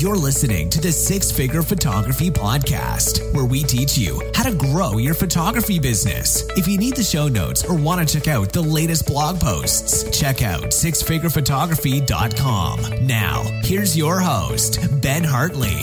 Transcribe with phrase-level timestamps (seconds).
[0.00, 4.96] You're listening to the Six Figure Photography Podcast, where we teach you how to grow
[4.96, 6.42] your photography business.
[6.56, 10.18] If you need the show notes or want to check out the latest blog posts,
[10.18, 13.06] check out sixfigurephotography.com.
[13.06, 15.76] Now, here's your host, Ben Hartley.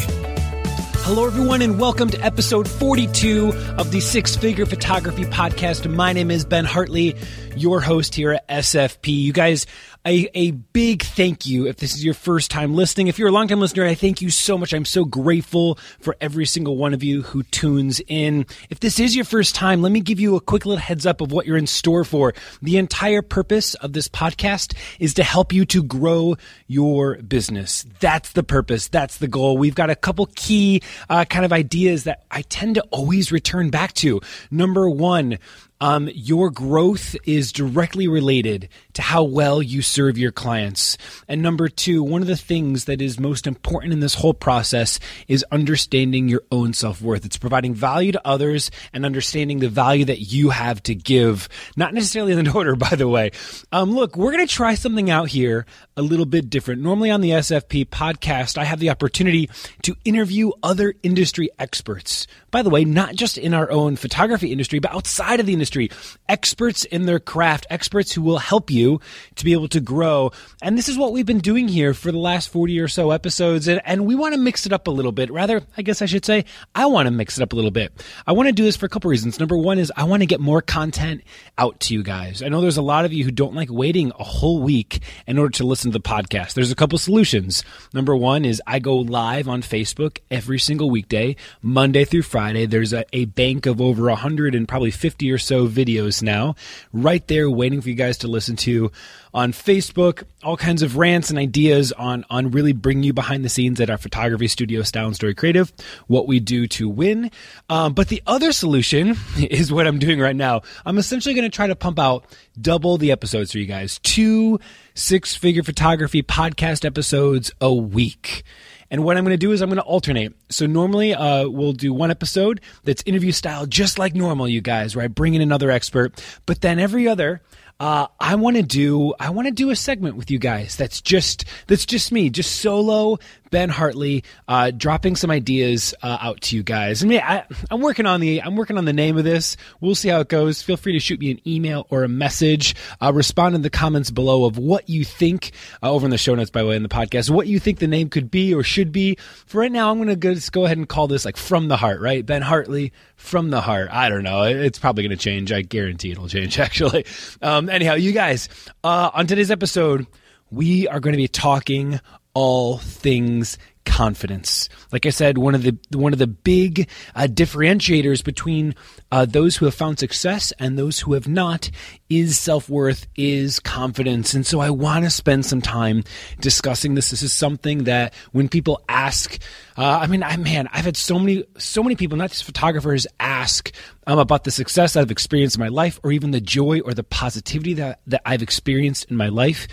[1.01, 5.87] Hello, everyone, and welcome to episode 42 of the Six Figure Photography Podcast.
[5.89, 7.15] My name is Ben Hartley,
[7.55, 9.07] your host here at SFP.
[9.07, 9.67] You guys,
[10.07, 13.07] a, a big thank you if this is your first time listening.
[13.07, 14.73] If you're a long time listener, I thank you so much.
[14.73, 18.45] I'm so grateful for every single one of you who tunes in.
[18.69, 21.19] If this is your first time, let me give you a quick little heads up
[21.19, 22.33] of what you're in store for.
[22.61, 27.85] The entire purpose of this podcast is to help you to grow your business.
[27.99, 28.87] That's the purpose.
[28.87, 29.57] That's the goal.
[29.57, 33.69] We've got a couple key uh, kind of ideas that I tend to always return
[33.71, 34.21] back to.
[34.51, 35.37] Number one,
[35.79, 40.97] um, your growth is directly related to how well you serve your clients.
[41.27, 44.99] And number two, one of the things that is most important in this whole process
[45.27, 47.25] is understanding your own self worth.
[47.25, 51.47] It's providing value to others and understanding the value that you have to give.
[51.75, 53.31] Not necessarily in the order, by the way.
[53.71, 55.65] Um, look, we're going to try something out here
[55.97, 56.81] a little bit different.
[56.81, 59.49] Normally on the SFP podcast, I have the opportunity
[59.81, 62.27] to interview other industry experts.
[62.51, 65.89] By the way, not just in our own photography industry, but outside of the industry,
[66.29, 69.01] experts in their craft, experts who will help you
[69.35, 70.31] to be able to grow.
[70.61, 73.67] And this is what we've been doing here for the last 40 or so episodes.
[73.67, 75.31] And, and we want to mix it up a little bit.
[75.31, 77.91] Rather, I guess I should say, I want to mix it up a little bit.
[78.27, 79.39] I want to do this for a couple reasons.
[79.39, 81.23] Number one is I want to get more content
[81.57, 82.43] out to you guys.
[82.43, 85.39] I know there's a lot of you who don't like waiting a whole week in
[85.39, 86.53] order to listen to the podcast.
[86.53, 87.63] There's a couple solutions.
[87.93, 92.65] Number one is I go live on Facebook every single weekday, Monday through Friday.
[92.65, 96.55] There's a, a bank of over 100 and probably 50 or so videos now
[96.93, 98.91] right there waiting for you guys to listen to
[99.37, 103.49] on Facebook, all kinds of rants and ideas on, on really bringing you behind the
[103.49, 105.71] scenes at our photography studio, Style and Story Creative,
[106.07, 107.29] what we do to win.
[107.69, 110.63] Um, but the other solution is what I'm doing right now.
[110.87, 112.25] I'm essentially going to try to pump out
[112.59, 114.59] double the episodes for you guys, two
[114.95, 118.43] six figure photography podcast episodes a week.
[118.89, 120.33] And what I'm going to do is I'm going to alternate.
[120.49, 124.95] So normally uh, we'll do one episode that's interview style, just like normal, you guys,
[124.95, 126.23] where I bring in another expert.
[126.47, 127.41] But then every other,
[127.79, 130.75] uh, I want to do I want to do a segment with you guys.
[130.75, 133.19] That's just that's just me, just solo
[133.49, 137.03] Ben Hartley, uh, dropping some ideas uh, out to you guys.
[137.03, 139.57] And I, I'm working on the I'm working on the name of this.
[139.81, 140.61] We'll see how it goes.
[140.61, 142.75] Feel free to shoot me an email or a message.
[143.01, 146.35] Uh, respond in the comments below of what you think uh, over in the show
[146.35, 148.63] notes, by the way, in the podcast, what you think the name could be or
[148.63, 149.17] should be.
[149.45, 152.01] For right now, I'm going to go ahead and call this like from the heart,
[152.01, 152.25] right?
[152.25, 153.89] Ben Hartley from the heart.
[153.91, 154.43] I don't know.
[154.43, 155.51] It's probably going to change.
[155.51, 156.59] I guarantee it'll change.
[156.67, 157.05] Actually.
[157.41, 158.49] Um, anyhow, you guys,
[158.83, 160.07] uh, on today's episode
[160.49, 161.99] we are going to be talking
[162.37, 164.69] all things confidence.
[164.91, 168.75] Like I said, one of the one of the big uh, differentiators between
[169.11, 171.71] uh, those who have found success and those who have not
[172.11, 176.03] is self worth, is confidence, and so I want to spend some time
[176.39, 177.09] discussing this.
[177.09, 179.41] This is something that when people ask,
[179.75, 183.07] uh, I mean, I man, I've had so many so many people, not just photographers,
[183.19, 183.71] ask
[184.05, 187.03] um, about the success I've experienced in my life, or even the joy or the
[187.03, 189.67] positivity that that I've experienced in my life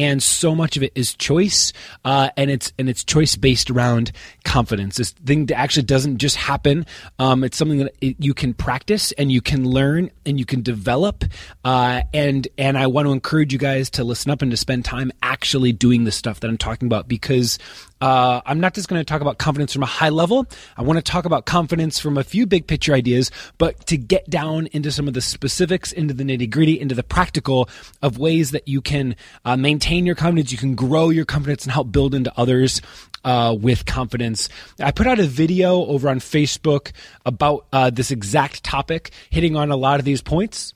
[0.00, 1.74] and so much of it is choice.
[2.06, 4.12] uh, and it's and it's choice based around
[4.44, 4.96] confidence.
[4.96, 6.86] This thing that actually doesn't just happen.
[7.18, 10.62] Um, it's something that it, you can practice and you can learn and you can
[10.62, 11.24] develop.
[11.64, 14.86] Uh, and and I want to encourage you guys to listen up and to spend
[14.86, 17.58] time actually doing the stuff that I'm talking about because
[18.00, 20.46] uh, I'm not just going to talk about confidence from a high level.
[20.76, 24.28] I want to talk about confidence from a few big picture ideas, but to get
[24.30, 27.68] down into some of the specifics, into the nitty gritty, into the practical
[28.02, 31.72] of ways that you can uh, maintain your confidence, you can grow your confidence and
[31.72, 32.80] help build into others
[33.24, 34.48] uh, with confidence.
[34.78, 36.92] I put out a video over on Facebook
[37.26, 40.74] about uh, this exact topic, hitting on a lot of these points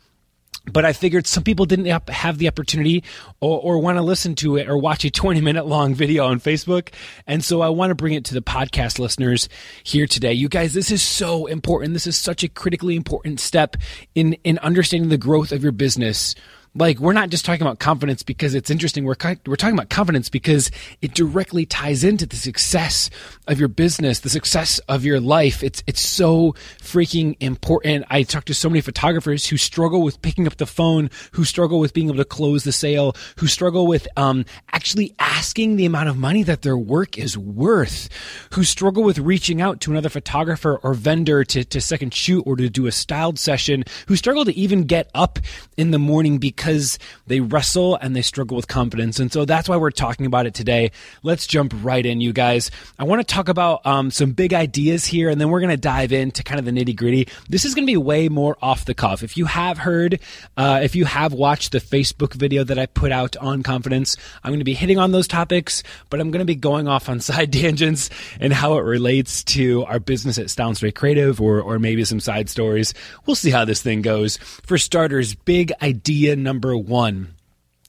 [0.72, 3.04] but I figured some people didn't have the opportunity
[3.40, 6.40] or, or want to listen to it or watch a 20 minute long video on
[6.40, 6.88] Facebook.
[7.26, 9.48] And so I want to bring it to the podcast listeners
[9.82, 10.32] here today.
[10.32, 11.92] You guys, this is so important.
[11.92, 13.76] This is such a critically important step
[14.14, 16.34] in, in understanding the growth of your business
[16.76, 19.04] like we're not just talking about confidence because it's interesting.
[19.04, 19.14] We're
[19.46, 23.10] we're talking about confidence because it directly ties into the success
[23.46, 25.62] of your business, the success of your life.
[25.62, 28.04] It's it's so freaking important.
[28.10, 31.78] I talk to so many photographers who struggle with picking up the phone, who struggle
[31.78, 36.08] with being able to close the sale, who struggle with um, actually asking the amount
[36.08, 38.08] of money that their work is worth,
[38.52, 42.56] who struggle with reaching out to another photographer or vendor to to second shoot or
[42.56, 45.38] to do a styled session, who struggle to even get up
[45.76, 49.20] in the morning because because they wrestle and they struggle with confidence.
[49.20, 50.92] And so that's why we're talking about it today.
[51.22, 52.70] Let's jump right in, you guys.
[52.98, 55.76] I want to talk about um, some big ideas here, and then we're going to
[55.76, 57.28] dive into kind of the nitty gritty.
[57.50, 59.22] This is going to be way more off the cuff.
[59.22, 60.20] If you have heard,
[60.56, 64.50] uh, if you have watched the Facebook video that I put out on confidence, I'm
[64.50, 67.20] going to be hitting on those topics, but I'm going to be going off on
[67.24, 68.08] side tangents
[68.40, 72.48] and how it relates to our business at Straight Creative or, or maybe some side
[72.48, 72.94] stories.
[73.26, 74.38] We'll see how this thing goes.
[74.38, 77.34] For starters, big idea number number one.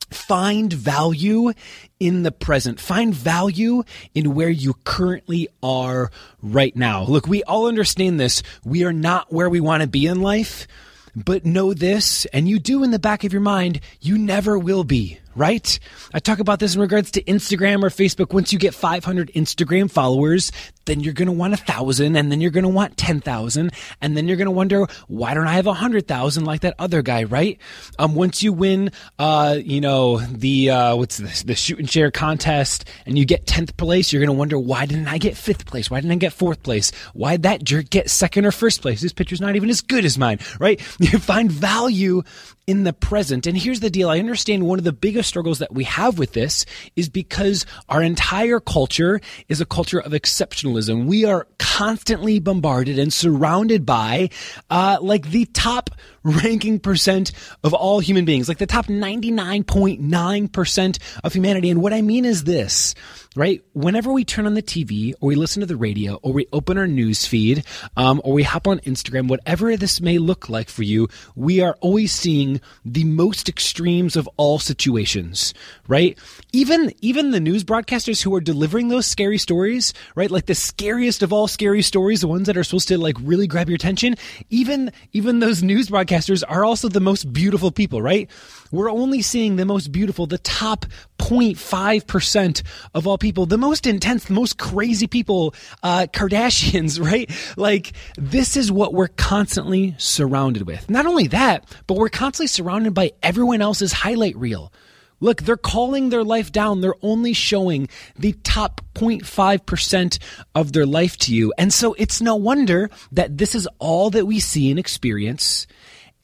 [0.10, 1.54] Find value
[2.00, 2.80] in the present.
[2.80, 3.84] Find value
[4.16, 6.10] in where you currently are
[6.42, 7.04] right now.
[7.04, 8.42] Look, we all understand this.
[8.64, 10.68] We are not where we want to be in life,
[11.16, 14.84] but know this, and you do in the back of your mind, you never will
[14.84, 15.80] be right?
[16.14, 18.34] I talk about this in regards to Instagram or Facebook.
[18.34, 20.52] Once you get 500 Instagram followers,
[20.86, 23.72] then you're going to want a thousand and then you're going to want 10,000
[24.02, 26.76] and then you're going to wonder, why don't I have a hundred thousand like that
[26.80, 27.60] other guy, right?
[28.00, 32.12] Um, once you win, uh, you know, the, uh, what's this, the shoot and share
[32.12, 35.66] contest and you get 10th place, you're going to wonder, why didn't I get fifth
[35.66, 35.90] place?
[35.90, 36.92] Why didn't I get fourth place?
[37.14, 39.02] Why did that jerk get second or first place?
[39.02, 40.82] This picture's not even as good as mine, right?
[41.06, 42.24] You find value
[42.68, 43.46] in the present.
[43.46, 44.10] And here's the deal.
[44.10, 46.66] I understand one of the biggest struggles that we have with this
[46.96, 51.06] is because our entire culture is a culture of exceptionalism.
[51.06, 54.30] We are constantly bombarded and surrounded by,
[54.70, 55.92] uh, like the top
[56.26, 57.32] ranking percent
[57.64, 61.70] of all human beings, like the top 99.9% of humanity.
[61.70, 62.96] And what I mean is this,
[63.36, 63.64] right?
[63.74, 66.78] Whenever we turn on the TV or we listen to the radio or we open
[66.78, 67.64] our news feed,
[67.96, 71.78] um, or we hop on Instagram, whatever this may look like for you, we are
[71.80, 75.54] always seeing the most extremes of all situations,
[75.88, 76.18] right?
[76.56, 80.32] Even, even the news broadcasters who are delivering those scary stories, right?
[80.32, 83.46] Like the scariest of all scary stories, the ones that are supposed to like really
[83.46, 84.16] grab your attention,
[84.50, 88.32] even, even those news broadcasters are also the most beautiful people, right?
[88.72, 90.86] We're only seeing the most beautiful, the top
[91.18, 92.64] 0.5%
[92.94, 95.54] of all people, the most intense, the most crazy people,
[95.84, 97.30] uh, Kardashians, right?
[97.58, 100.90] Like, this is what we're constantly surrounded with.
[100.90, 104.72] Not only that, but we're constantly surrounded by everyone else's highlight reel.
[105.20, 106.82] Look, they're calling their life down.
[106.82, 110.20] They're only showing the top 0.5%
[110.54, 111.54] of their life to you.
[111.58, 115.68] And so it's no wonder that this is all that we see and experience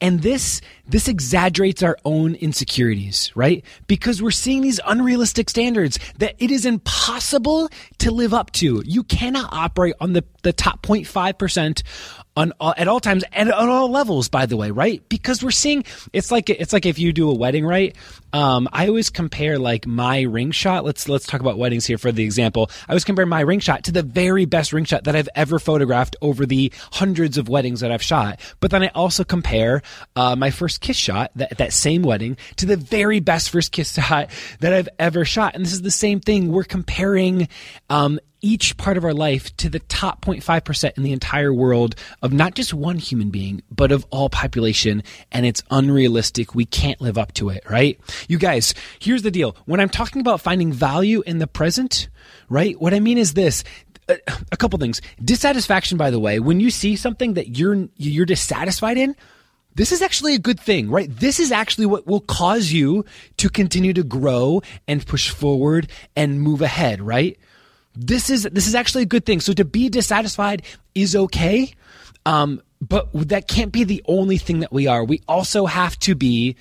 [0.02, 3.64] and this this exaggerates our own insecurities, right?
[3.86, 8.82] Because we're seeing these unrealistic standards that it is impossible to live up to.
[8.84, 11.82] You cannot operate on the, the top 0.5%
[12.36, 15.84] on at all times and on all levels by the way right because we're seeing
[16.14, 17.94] it's like it's like if you do a wedding right
[18.32, 22.12] um, i always compare like my ring shot let's let's talk about weddings here for
[22.12, 25.16] the example i always compare my ring shot to the very best ring shot that
[25.16, 29.24] i've ever photographed over the hundreds of weddings that i've shot but then i also
[29.24, 29.82] compare
[30.16, 33.72] uh, my first kiss shot that, at that same wedding to the very best first
[33.72, 34.28] kiss shot
[34.60, 37.48] that i've ever shot and this is the same thing we're comparing
[37.90, 42.32] um, each part of our life to the top 0.5% in the entire world of
[42.32, 45.02] not just one human being, but of all population.
[45.30, 46.54] And it's unrealistic.
[46.54, 47.98] We can't live up to it, right?
[48.28, 49.56] You guys, here's the deal.
[49.66, 52.08] When I'm talking about finding value in the present,
[52.48, 52.80] right?
[52.80, 53.64] What I mean is this
[54.08, 55.00] a couple things.
[55.24, 59.16] Dissatisfaction, by the way, when you see something that you're you're dissatisfied in,
[59.74, 61.08] this is actually a good thing, right?
[61.10, 63.04] This is actually what will cause you
[63.38, 67.38] to continue to grow and push forward and move ahead, right?
[67.94, 69.40] This is this is actually a good thing.
[69.40, 70.62] So to be dissatisfied
[70.94, 71.72] is okay,
[72.26, 75.04] um, but that can't be the only thing that we are.
[75.04, 76.56] We also have to be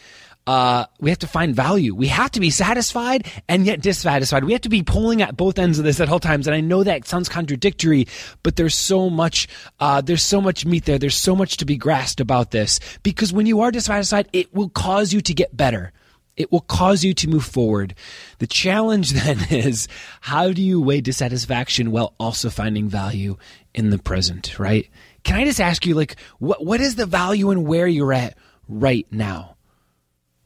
[0.47, 1.93] uh, we have to find value.
[1.93, 4.43] We have to be satisfied and yet dissatisfied.
[4.43, 6.47] We have to be pulling at both ends of this at all times.
[6.47, 8.07] And I know that sounds contradictory,
[8.43, 9.47] but there's so much,
[9.79, 10.97] uh, there's so much meat there.
[10.97, 14.69] There's so much to be grasped about this because when you are dissatisfied, it will
[14.69, 15.93] cause you to get better.
[16.37, 17.93] It will cause you to move forward.
[18.39, 19.87] The challenge then is
[20.21, 23.37] how do you weigh dissatisfaction while also finding value
[23.75, 24.89] in the present, right?
[25.23, 28.37] Can I just ask you, like, what, what is the value in where you're at
[28.67, 29.50] right now?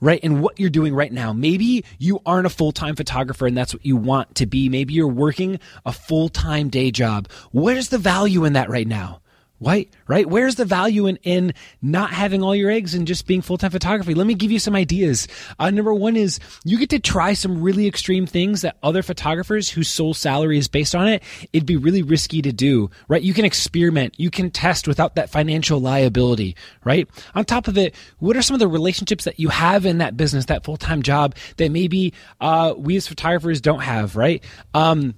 [0.06, 0.20] Right?
[0.22, 1.34] And what you're doing right now.
[1.34, 4.70] Maybe you aren't a full time photographer and that's what you want to be.
[4.70, 7.28] Maybe you're working a full time day job.
[7.52, 9.22] Where's the value in that right now?
[9.62, 10.28] Right, right.
[10.28, 13.72] Where's the value in, in not having all your eggs and just being full time
[13.72, 14.14] photography?
[14.14, 15.30] Let me give you some ideas.
[15.58, 19.70] Uh, number one is you get to try some really extreme things that other photographers
[19.70, 23.22] whose sole salary is based on it, it'd be really risky to do, right?
[23.22, 27.08] You can experiment, you can test without that financial liability, right?
[27.34, 30.18] On top of it, what are some of the relationships that you have in that
[30.18, 34.44] business, that full time job that maybe uh, we as photographers don't have, right?
[34.74, 35.16] Um,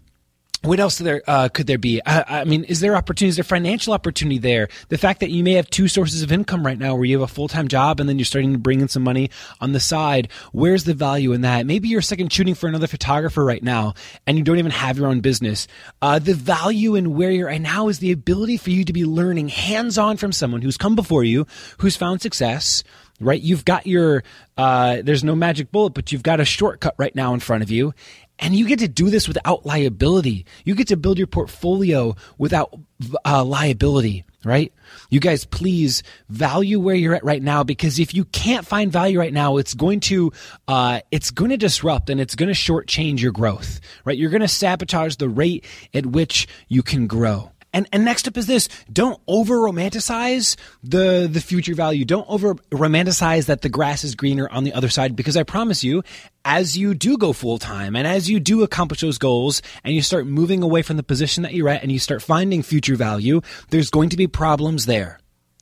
[0.68, 2.02] what else there uh, could there be?
[2.06, 3.34] I, I, mean, is there opportunities?
[3.34, 4.68] Is there financial opportunity there?
[4.90, 7.30] The fact that you may have two sources of income right now, where you have
[7.30, 9.30] a full time job and then you're starting to bring in some money
[9.62, 10.30] on the side.
[10.52, 11.66] Where's the value in that?
[11.66, 13.94] Maybe you're second shooting for another photographer right now,
[14.26, 15.68] and you don't even have your own business.
[16.02, 19.06] Uh, the value in where you're right now is the ability for you to be
[19.06, 21.48] learning hands on from someone who's come before you,
[21.80, 22.84] who's found success
[23.20, 23.42] right?
[23.42, 24.24] You've got your,
[24.58, 27.72] uh, there's no magic bullet, but you've got a shortcut right now in front of
[27.72, 27.94] you.
[28.40, 30.46] And you get to do this without liability.
[30.64, 32.78] You get to build your portfolio without
[33.26, 34.72] uh, liability, right?
[35.10, 39.20] You guys, please value where you're at right now because if you can't find value
[39.20, 40.32] right now, it's going to
[40.68, 44.18] uh, it's going to disrupt and it's going to shortchange your growth, right?
[44.18, 47.52] You're going to sabotage the rate at which you can grow.
[47.78, 52.06] And and next up is this: don't over romanticize the the future value.
[52.06, 55.84] Don't over romanticize that the grass is greener on the other side because I promise
[55.84, 56.02] you,
[56.44, 60.02] as you do go full time and as you do accomplish those goals and you
[60.02, 63.42] start moving away from the position that you're at and you start finding future value,
[63.70, 65.20] there's going to be problems there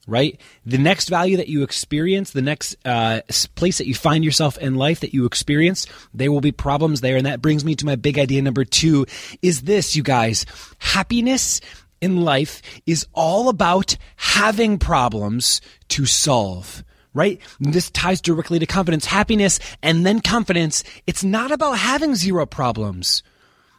[0.08, 0.40] right?
[0.68, 3.22] The next value that you experience, the next uh,
[3.56, 7.18] place that you find yourself in life that you experience, there will be problems there.
[7.18, 9.08] And that brings me to my big idea number two
[9.42, 10.46] is this, you guys.
[10.78, 11.60] Happiness
[12.02, 16.84] in life is all about having problems to solve
[17.16, 17.40] right?
[17.62, 20.84] This ties directly to confidence, happiness, and then confidence.
[21.08, 23.24] It's not about having zero problems.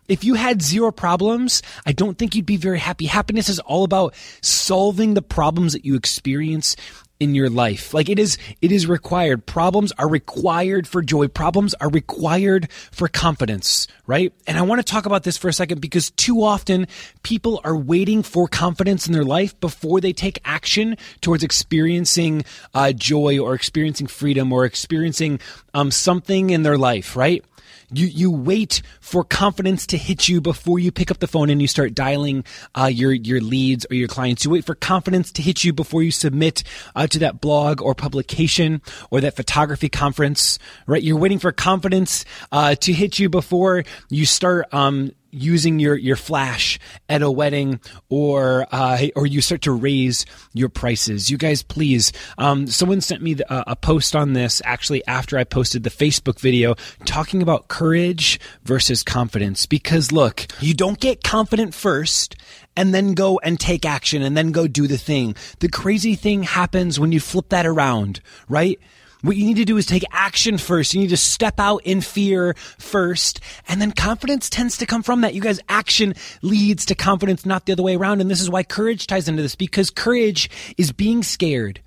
[0.08, 3.06] If you had zero problems, I don't think you'd be very happy.
[3.06, 6.76] Happiness is all about solving the problems that you experience
[7.18, 7.94] in your life.
[7.94, 9.46] Like it is, it is required.
[9.46, 11.28] Problems are required for joy.
[11.28, 14.32] Problems are required for confidence, right?
[14.46, 16.86] And I want to talk about this for a second because too often
[17.22, 22.44] people are waiting for confidence in their life before they take action towards experiencing
[22.74, 25.40] uh, joy or experiencing freedom or experiencing
[25.74, 27.44] um, something in their life, right?
[27.90, 31.60] You you wait for confidence to hit you before you pick up the phone and
[31.60, 34.44] you start dialing uh, your your leads or your clients.
[34.44, 36.62] You wait for confidence to hit you before you submit
[36.94, 40.58] uh, to that blog or publication or that photography conference.
[40.86, 41.02] Right?
[41.02, 46.16] You're waiting for confidence uh, to hit you before you start um, using your your
[46.16, 46.78] flash
[47.08, 51.30] at a wedding or uh, or you start to raise your prices.
[51.30, 55.38] You guys please um, someone sent me the, uh, a post on this actually after
[55.38, 56.74] i posted the facebook video
[57.04, 59.66] talking about courage versus confidence.
[59.66, 62.36] Because look you don't get confident first
[62.76, 65.34] and then go and take action and then go do the thing.
[65.60, 68.78] The crazy thing happens when you flip that around right
[69.22, 70.94] what you need to do is take action first.
[70.94, 73.40] You need to step out in fear first.
[73.68, 75.34] And then confidence tends to come from that.
[75.34, 78.20] You guys, action leads to confidence, not the other way around.
[78.20, 81.80] And this is why courage ties into this because courage is being scared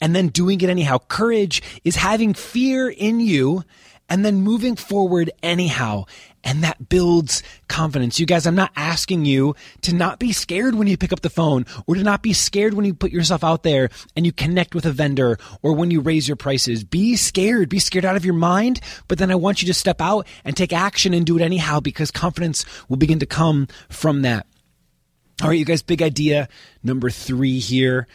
[0.00, 0.98] and then doing it anyhow.
[1.08, 3.64] Courage is having fear in you
[4.08, 6.04] and then moving forward anyhow.
[6.44, 8.20] And that builds confidence.
[8.20, 11.30] You guys, I'm not asking you to not be scared when you pick up the
[11.30, 14.74] phone or to not be scared when you put yourself out there and you connect
[14.74, 16.84] with a vendor or when you raise your prices.
[16.84, 17.68] Be scared.
[17.68, 18.80] Be scared out of your mind.
[19.08, 21.80] But then I want you to step out and take action and do it anyhow
[21.80, 24.46] because confidence will begin to come from that.
[25.42, 26.48] All right, you guys, big idea
[26.82, 28.06] number three here.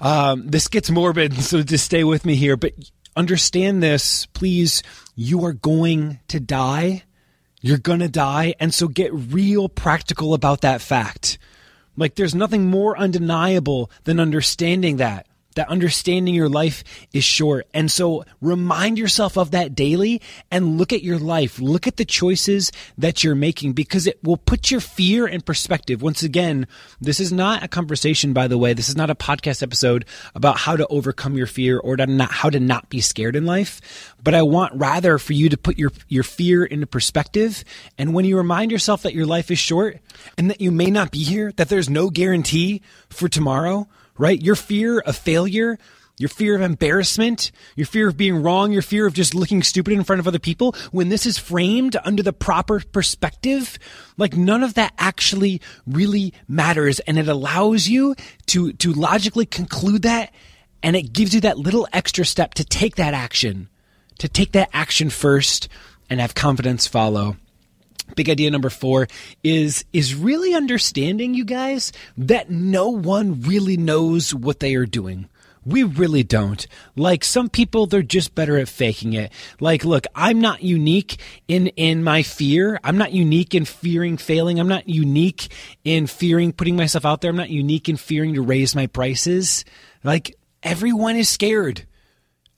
[0.00, 2.56] Um, this gets morbid, so just stay with me here.
[2.56, 2.72] But
[3.16, 4.82] understand this, please.
[5.14, 7.04] You are going to die
[7.62, 8.54] you're gonna die.
[8.60, 11.38] And so get real practical about that fact.
[11.96, 15.26] Like there's nothing more undeniable than understanding that.
[15.54, 17.66] That understanding your life is short.
[17.74, 21.58] And so remind yourself of that daily and look at your life.
[21.58, 26.02] Look at the choices that you're making because it will put your fear in perspective.
[26.02, 26.66] Once again,
[27.00, 28.72] this is not a conversation, by the way.
[28.72, 30.04] This is not a podcast episode
[30.34, 33.46] about how to overcome your fear or to not, how to not be scared in
[33.46, 34.14] life.
[34.22, 37.64] But I want rather for you to put your, your fear into perspective.
[37.98, 39.98] And when you remind yourself that your life is short
[40.38, 43.88] and that you may not be here, that there's no guarantee for tomorrow,
[44.22, 44.40] right?
[44.40, 45.76] Your fear of failure,
[46.16, 49.92] your fear of embarrassment, your fear of being wrong, your fear of just looking stupid
[49.92, 53.80] in front of other people, when this is framed under the proper perspective,
[54.16, 57.00] like none of that actually really matters.
[57.00, 58.14] And it allows you
[58.46, 60.32] to, to logically conclude that.
[60.84, 63.68] And it gives you that little extra step to take that action,
[64.18, 65.68] to take that action first
[66.08, 67.36] and have confidence follow
[68.14, 69.08] big idea number four
[69.42, 75.28] is is really understanding you guys that no one really knows what they are doing
[75.64, 76.66] we really don't.
[76.96, 79.32] Like some people, they're just better at faking it.
[79.60, 82.80] Like, look, I'm not unique in, in my fear.
[82.82, 84.58] I'm not unique in fearing failing.
[84.58, 85.52] I'm not unique
[85.84, 87.30] in fearing putting myself out there.
[87.30, 89.64] I'm not unique in fearing to raise my prices.
[90.02, 91.86] Like everyone is scared.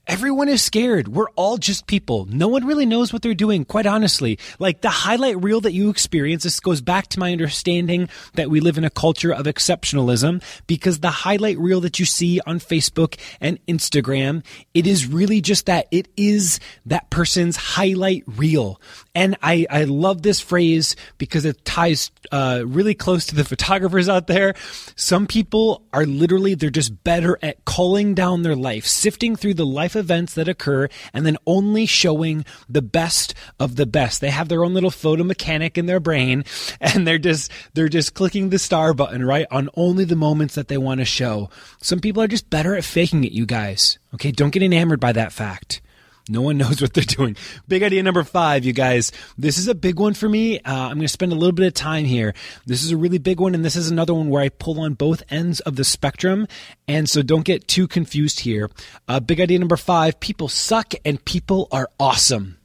[0.07, 1.07] Everyone is scared.
[1.07, 2.25] We're all just people.
[2.25, 4.37] No one really knows what they're doing, quite honestly.
[4.59, 8.59] Like the highlight reel that you experience, this goes back to my understanding that we
[8.59, 13.19] live in a culture of exceptionalism because the highlight reel that you see on Facebook
[13.41, 14.45] and Instagram,
[14.75, 15.87] it is really just that.
[15.89, 18.79] It is that person's highlight reel.
[19.15, 24.07] And I, I love this phrase because it ties uh, really close to the photographers
[24.07, 24.53] out there.
[24.95, 29.65] Some people are literally, they're just better at culling down their life, sifting through the
[29.95, 34.21] life events that occur and then only showing the best of the best.
[34.21, 36.43] They have their own little photo mechanic in their brain
[36.81, 40.67] and they're just they're just clicking the star button right on only the moments that
[40.67, 41.49] they want to show.
[41.81, 43.99] Some people are just better at faking it, you guys.
[44.13, 45.81] Okay, don't get enamored by that fact.
[46.27, 47.37] No one knows what they're doing.
[47.67, 49.11] Big idea number five, you guys.
[49.37, 50.59] This is a big one for me.
[50.59, 52.33] Uh, I'm going to spend a little bit of time here.
[52.65, 54.95] This is a really big one, and this is another one where I pull on
[54.95, 56.47] both ends of the spectrum.
[56.87, 58.71] And so don't get too confused here.
[59.07, 62.57] Uh, big idea number five people suck and people are awesome.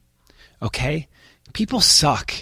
[0.61, 1.07] Okay?
[1.53, 2.33] People suck.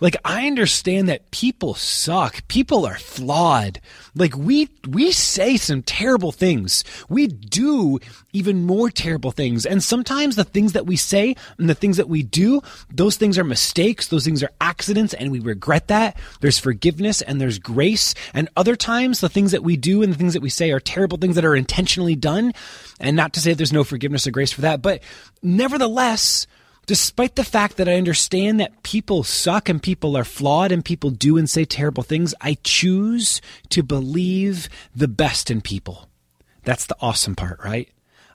[0.00, 2.46] Like I understand that people suck.
[2.48, 3.80] People are flawed.
[4.14, 6.84] Like we we say some terrible things.
[7.08, 8.00] We do
[8.32, 9.64] even more terrible things.
[9.64, 12.60] And sometimes the things that we say and the things that we do,
[12.90, 16.16] those things are mistakes, those things are accidents and we regret that.
[16.40, 18.14] There's forgiveness and there's grace.
[18.34, 20.80] And other times the things that we do and the things that we say are
[20.80, 22.52] terrible things that are intentionally done.
[22.98, 25.02] And not to say there's no forgiveness or grace for that, but
[25.42, 26.46] nevertheless,
[26.86, 31.10] despite the fact that I understand that people suck and people are flawed and people
[31.10, 36.08] do and say terrible things, I choose to believe the best in people.
[36.64, 37.88] That's the awesome part, right?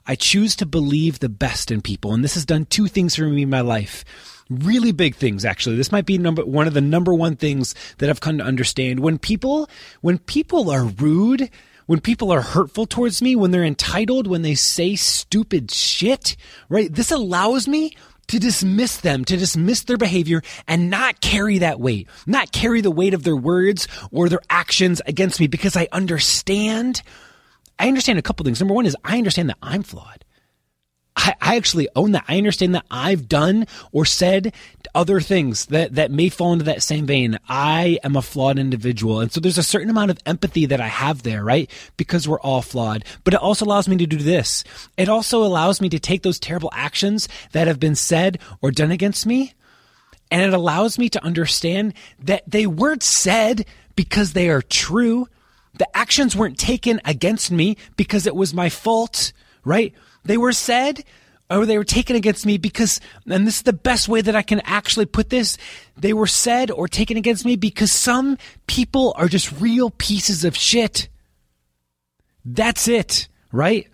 [0.06, 2.12] I choose to believe the best in people.
[2.12, 4.04] And this has done two things for me in my life.
[4.48, 5.76] Really big things, actually.
[5.76, 9.00] This might be number one of the number one things that I've come to understand.
[9.00, 9.68] When people,
[10.00, 11.50] when people are rude,
[11.86, 16.36] when people are hurtful towards me, when they're entitled, when they say stupid shit,
[16.68, 16.92] right?
[16.92, 17.96] This allows me
[18.30, 22.90] to dismiss them, to dismiss their behavior and not carry that weight, not carry the
[22.90, 27.02] weight of their words or their actions against me because I understand.
[27.78, 28.60] I understand a couple things.
[28.60, 30.24] Number one is I understand that I'm flawed.
[31.20, 32.24] I, I actually own that.
[32.28, 34.54] I understand that I've done or said
[34.94, 37.38] other things that, that may fall into that same vein.
[37.46, 39.20] I am a flawed individual.
[39.20, 41.70] And so there's a certain amount of empathy that I have there, right?
[41.98, 43.04] Because we're all flawed.
[43.22, 44.64] But it also allows me to do this.
[44.96, 48.90] It also allows me to take those terrible actions that have been said or done
[48.90, 49.52] against me.
[50.30, 55.28] And it allows me to understand that they weren't said because they are true.
[55.74, 59.92] The actions weren't taken against me because it was my fault, right?
[60.24, 61.04] They were said
[61.50, 64.42] or they were taken against me because, and this is the best way that I
[64.42, 65.58] can actually put this,
[65.96, 70.56] they were said or taken against me because some people are just real pieces of
[70.56, 71.08] shit.
[72.44, 73.88] That's it, right?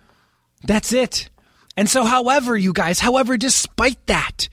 [0.63, 1.29] That's it.
[1.75, 4.49] And so, however, you guys, however, despite that,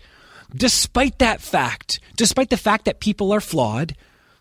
[0.55, 3.95] despite that fact, despite the fact that people are flawed,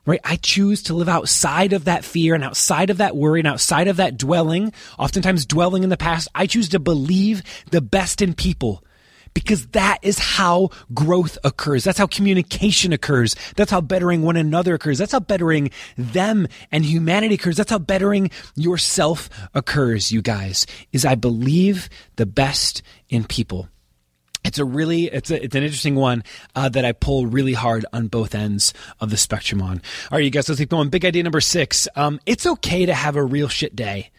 [0.06, 0.20] right?
[0.24, 3.88] I choose to live outside of that fear and outside of that worry and outside
[3.88, 6.28] of that dwelling, oftentimes dwelling in the past.
[6.36, 8.84] I choose to believe the best in people
[9.34, 11.84] because that is how growth occurs.
[11.84, 13.36] That's how communication occurs.
[13.56, 14.98] That's how bettering one another occurs.
[14.98, 17.58] That's how bettering them and humanity occurs.
[17.58, 23.70] That's how bettering yourself occurs, you guys, is I believe the best in people
[24.43, 26.23] it's a really it's a, it's an interesting one
[26.56, 29.82] uh, that I pull really hard on both ends of the spectrum on.
[30.12, 30.89] All right, you guys, let's keep going.
[30.89, 31.88] Big idea number six.
[31.95, 34.12] Um, it's okay to have a real shit day.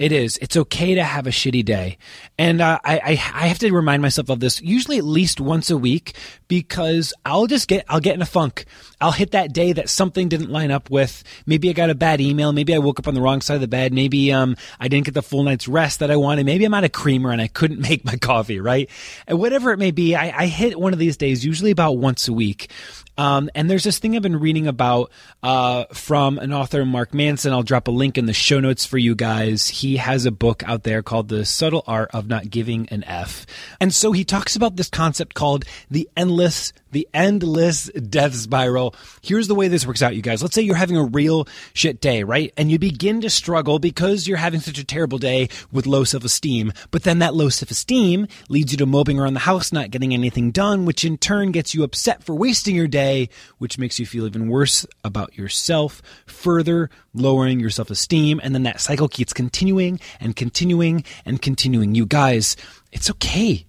[0.00, 0.38] It is.
[0.38, 1.98] It's okay to have a shitty day.
[2.38, 5.68] And uh, I, I, I have to remind myself of this usually at least once
[5.68, 6.14] a week
[6.48, 8.64] because I'll just get, I'll get in a funk.
[8.98, 11.22] I'll hit that day that something didn't line up with.
[11.44, 12.50] Maybe I got a bad email.
[12.54, 13.92] Maybe I woke up on the wrong side of the bed.
[13.92, 16.46] Maybe, um, I didn't get the full night's rest that I wanted.
[16.46, 18.88] Maybe I'm out of creamer and I couldn't make my coffee, right?
[19.26, 22.26] And whatever it may be, I, I hit one of these days, usually about once
[22.26, 22.70] a week.
[23.18, 25.10] Um, and there's this thing I've been reading about
[25.42, 27.52] uh, from an author, Mark Manson.
[27.52, 29.68] I'll drop a link in the show notes for you guys.
[29.68, 33.46] He has a book out there called The Subtle Art of Not Giving an F.
[33.80, 38.94] And so he talks about this concept called the endless the endless death spiral.
[39.22, 40.42] Here's the way this works out, you guys.
[40.42, 42.52] Let's say you're having a real shit day, right?
[42.56, 46.24] And you begin to struggle because you're having such a terrible day with low self
[46.24, 46.72] esteem.
[46.90, 50.12] But then that low self esteem leads you to moping around the house, not getting
[50.14, 54.06] anything done, which in turn gets you upset for wasting your day, which makes you
[54.06, 58.40] feel even worse about yourself, further lowering your self esteem.
[58.42, 61.94] And then that cycle keeps continuing and continuing and continuing.
[61.94, 62.56] You guys,
[62.92, 63.66] it's okay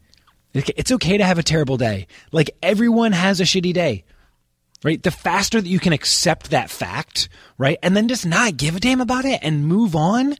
[0.53, 2.07] it's okay to have a terrible day.
[2.31, 4.03] Like everyone has a shitty day,
[4.83, 5.01] right?
[5.01, 7.77] The faster that you can accept that fact, right?
[7.81, 10.35] And then just not give a damn about it and move on,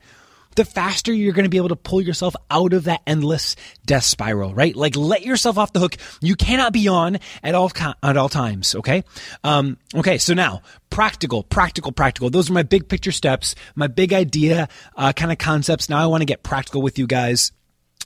[0.56, 4.04] the faster you're going to be able to pull yourself out of that endless death
[4.04, 4.76] spiral, right?
[4.76, 5.95] Like let yourself off the hook.
[6.21, 7.71] You cannot be on at all,
[8.04, 8.76] at all times.
[8.76, 9.04] Okay.
[9.43, 10.17] Um, okay.
[10.17, 12.30] So now practical, practical, practical.
[12.30, 15.89] Those are my big picture steps, my big idea, uh, kind of concepts.
[15.89, 17.52] Now I want to get practical with you guys.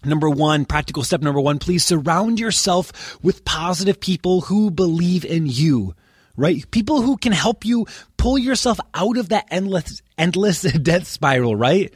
[0.06, 5.48] Number one, practical step number one, please surround yourself with positive people who believe in
[5.48, 5.96] you,
[6.38, 6.70] right?
[6.72, 7.88] People who can help you
[8.18, 11.94] pull yourself out of that endless, endless death spiral, right?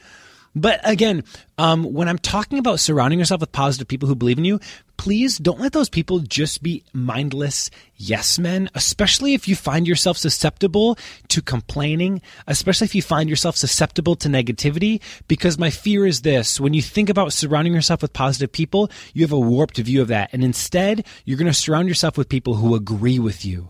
[0.59, 1.23] But again,
[1.57, 4.59] um, when I'm talking about surrounding yourself with positive people who believe in you,
[4.97, 10.17] please don't let those people just be mindless yes men, especially if you find yourself
[10.17, 10.97] susceptible
[11.29, 15.01] to complaining, especially if you find yourself susceptible to negativity.
[15.29, 19.23] Because my fear is this when you think about surrounding yourself with positive people, you
[19.23, 20.29] have a warped view of that.
[20.33, 23.69] And instead, you're going to surround yourself with people who agree with you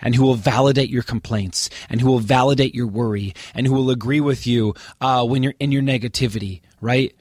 [0.00, 3.90] and who will validate your complaints and who will validate your worry and who will
[3.90, 7.14] agree with you uh, when you're in your negativity, right?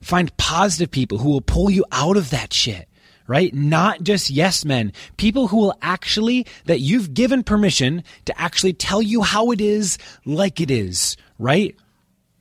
[0.00, 2.88] Find positive people who will pull you out of that shit
[3.26, 3.54] right?
[3.54, 9.00] Not just yes men, people who will actually, that you've given permission to actually tell
[9.00, 11.74] you how it is like it is, right?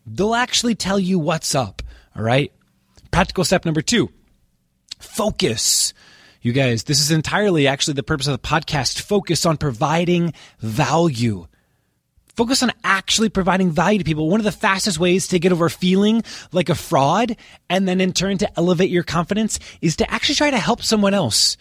[0.06, 1.82] They'll actually tell you what's up,
[2.16, 2.52] all right?
[3.12, 4.10] Practical step number two
[5.00, 5.94] focus.
[6.44, 9.00] You guys, this is entirely actually the purpose of the podcast.
[9.00, 11.48] Focus on providing value.
[12.36, 14.30] Focus on actually providing value to people.
[14.30, 17.38] One of the fastest ways to get over feeling like a fraud
[17.70, 21.14] and then in turn to elevate your confidence is to actually try to help someone
[21.14, 21.56] else.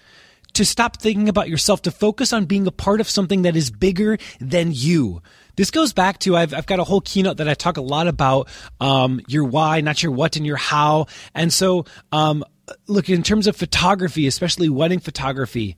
[0.54, 3.70] To stop thinking about yourself, to focus on being a part of something that is
[3.70, 5.22] bigger than you.
[5.54, 8.08] This goes back to I've, I've got a whole keynote that I talk a lot
[8.08, 8.48] about
[8.80, 11.06] um, your why, not your what, and your how.
[11.34, 12.44] And so um,
[12.86, 15.76] look, in terms of photography, especially wedding photography,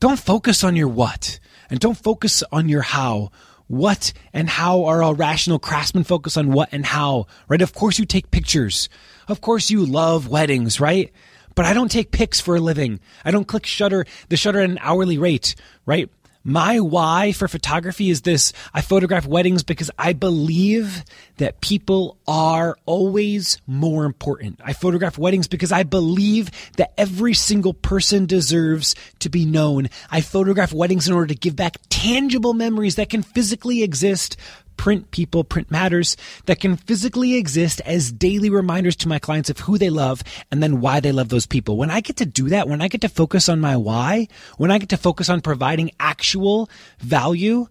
[0.00, 1.38] don't focus on your what
[1.70, 3.30] and don't focus on your how.
[3.68, 7.62] What and how are all rational craftsmen focus on what and how, right?
[7.62, 8.88] Of course you take pictures.
[9.28, 11.12] Of course you love weddings, right?
[11.54, 13.00] But I don't take pics for a living.
[13.24, 15.54] I don't click shutter, the shutter at an hourly rate,
[15.86, 16.10] right?
[16.44, 18.52] My why for photography is this.
[18.74, 21.04] I photograph weddings because I believe
[21.36, 24.60] that people are always more important.
[24.64, 29.88] I photograph weddings because I believe that every single person deserves to be known.
[30.10, 34.36] I photograph weddings in order to give back tangible memories that can physically exist
[34.76, 39.60] print people, print matters that can physically exist as daily reminders to my clients of
[39.60, 41.76] who they love and then why they love those people.
[41.76, 44.70] When I get to do that, when I get to focus on my why, when
[44.70, 47.66] I get to focus on providing actual value,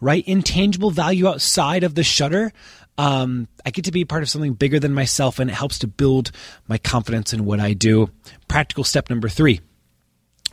[0.00, 0.26] right?
[0.26, 2.52] Intangible value outside of the shutter,
[2.98, 5.86] um, I get to be part of something bigger than myself and it helps to
[5.86, 6.30] build
[6.68, 8.10] my confidence in what I do.
[8.48, 9.60] Practical step number three.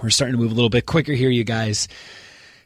[0.02, 1.90] We're starting to move a little bit quicker here, you guys.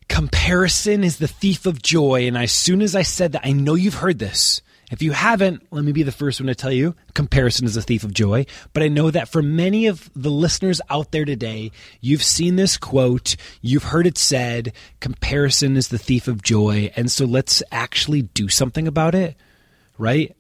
[0.08, 2.28] Comparison is the thief of joy.
[2.28, 4.62] And as soon as I said that, I know you've heard this.
[4.92, 7.82] If you haven't, let me be the first one to tell you comparison is a
[7.82, 8.46] thief of joy.
[8.74, 12.78] But I know that for many of the listeners out there today, you've seen this
[12.78, 16.92] quote, you've heard it said, comparison is the thief of joy.
[16.96, 19.36] And so let's actually do something about it,
[19.98, 20.36] right?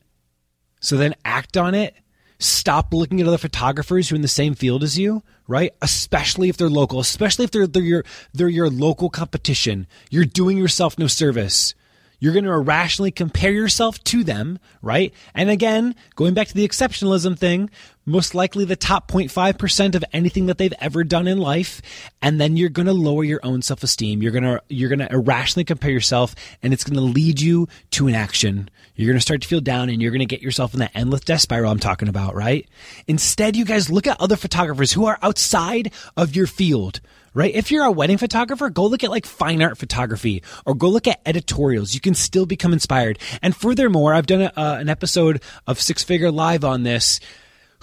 [0.82, 1.96] So then act on it
[2.44, 5.24] stop looking at other photographers who are in the same field as you,
[5.54, 5.72] right?
[5.84, 9.86] Especially if they're local, especially if they're, they're your they're your local competition.
[10.10, 11.76] You're doing yourself no service.
[12.20, 15.14] You're going to irrationally compare yourself to them, right?
[15.36, 17.70] And again, going back to the exceptionalism thing,
[18.06, 21.82] most likely the top 0.5% of anything that they've ever done in life
[22.22, 25.12] and then you're going to lower your own self-esteem you're going to you're going to
[25.12, 29.22] irrationally compare yourself and it's going to lead you to an action you're going to
[29.22, 31.72] start to feel down and you're going to get yourself in that endless death spiral
[31.72, 32.68] I'm talking about right
[33.08, 37.02] instead you guys look at other photographers who are outside of your field
[37.34, 37.54] right?
[37.54, 41.08] If you're a wedding photographer, go look at like fine art photography or go look
[41.08, 41.94] at editorials.
[41.94, 43.20] You can still become inspired.
[43.42, 47.20] And furthermore, I've done a, uh, an episode of Six Figure Live on this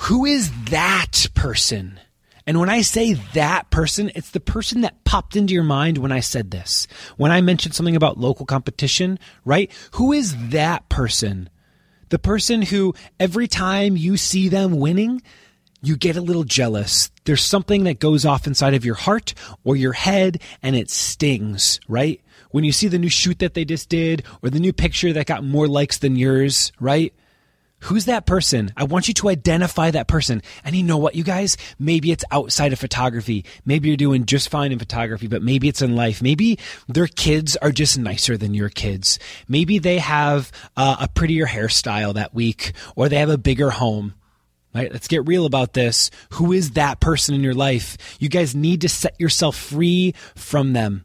[0.04, 2.00] who is that person?
[2.50, 6.10] And when I say that person, it's the person that popped into your mind when
[6.10, 6.88] I said this.
[7.16, 9.70] When I mentioned something about local competition, right?
[9.92, 11.48] Who is that person?
[12.08, 15.22] The person who every time you see them winning,
[15.80, 17.12] you get a little jealous.
[17.22, 19.32] There's something that goes off inside of your heart
[19.62, 22.20] or your head and it stings, right?
[22.50, 25.26] When you see the new shoot that they just did or the new picture that
[25.26, 27.14] got more likes than yours, right?
[27.84, 28.72] Who's that person?
[28.76, 30.42] I want you to identify that person.
[30.64, 31.56] And you know what, you guys?
[31.78, 33.44] Maybe it's outside of photography.
[33.64, 36.20] Maybe you're doing just fine in photography, but maybe it's in life.
[36.20, 39.18] Maybe their kids are just nicer than your kids.
[39.48, 44.14] Maybe they have uh, a prettier hairstyle that week, or they have a bigger home.
[44.74, 44.92] Right?
[44.92, 46.10] Let's get real about this.
[46.34, 47.96] Who is that person in your life?
[48.20, 51.04] You guys need to set yourself free from them,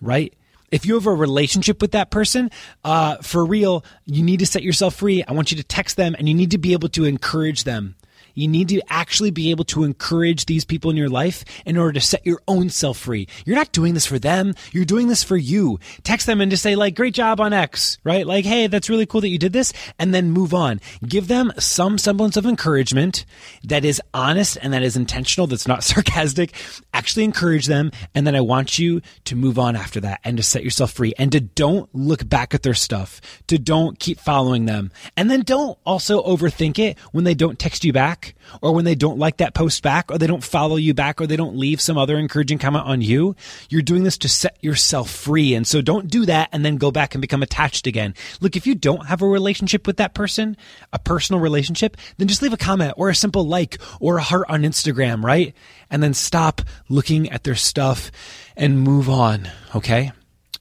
[0.00, 0.32] right?
[0.70, 2.50] If you have a relationship with that person,
[2.84, 5.24] uh, for real, you need to set yourself free.
[5.26, 7.96] I want you to text them and you need to be able to encourage them.
[8.40, 11.92] You need to actually be able to encourage these people in your life in order
[11.92, 13.28] to set your own self free.
[13.44, 14.54] You're not doing this for them.
[14.72, 15.78] You're doing this for you.
[16.04, 18.26] Text them and just say like, great job on X, right?
[18.26, 20.80] Like, hey, that's really cool that you did this and then move on.
[21.06, 23.26] Give them some semblance of encouragement
[23.64, 25.46] that is honest and that is intentional.
[25.46, 26.54] That's not sarcastic.
[26.94, 27.90] Actually encourage them.
[28.14, 31.12] And then I want you to move on after that and to set yourself free
[31.18, 34.90] and to don't look back at their stuff, to don't keep following them.
[35.14, 38.29] And then don't also overthink it when they don't text you back
[38.62, 41.26] or when they don't like that post back or they don't follow you back or
[41.26, 43.36] they don't leave some other encouraging comment on you,
[43.68, 45.54] you're doing this to set yourself free.
[45.54, 48.14] And so don't do that and then go back and become attached again.
[48.40, 50.56] Look, if you don't have a relationship with that person,
[50.92, 54.46] a personal relationship, then just leave a comment or a simple like or a heart
[54.48, 55.54] on Instagram, right?
[55.90, 58.10] And then stop looking at their stuff
[58.56, 59.48] and move on.
[59.74, 60.12] Okay.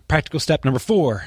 [0.08, 1.26] Practical step number four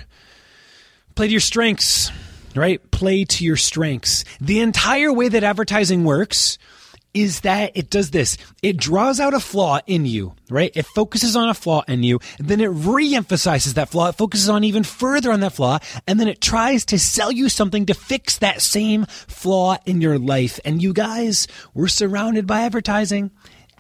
[1.15, 2.11] play to your strengths
[2.55, 2.91] right?
[2.91, 4.25] Play to your strengths.
[4.41, 6.59] The entire way that advertising works
[7.15, 8.39] is that it does this.
[8.63, 10.73] It draws out a flaw in you, right?
[10.75, 14.09] It focuses on a flaw in you, then it re-emphasizes that flaw.
[14.09, 17.49] It focuses on even further on that flaw, and then it tries to sell you
[17.49, 20.59] something to fix that same flaw in your life.
[20.65, 23.31] And you guys, we're surrounded by advertising